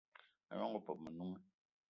A 0.51 0.53
gnong 0.55 0.75
opeup 0.79 0.99
o 0.99 1.03
Menunga 1.03 1.41